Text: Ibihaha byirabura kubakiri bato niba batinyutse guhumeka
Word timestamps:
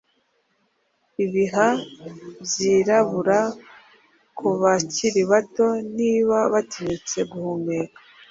Ibihaha 1.25 1.81
byirabura 2.43 3.39
kubakiri 4.37 5.21
bato 5.31 5.67
niba 5.97 6.37
batinyutse 6.53 7.19
guhumeka 7.31 7.99